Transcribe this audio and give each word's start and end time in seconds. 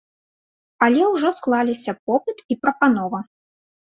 Але 0.85 1.03
ўжо 1.15 1.29
склаліся 1.39 1.93
попыт 2.07 2.37
і 2.55 2.57
прапанова. 2.65 3.21